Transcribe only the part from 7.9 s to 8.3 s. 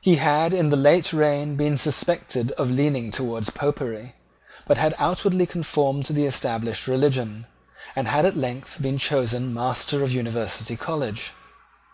and had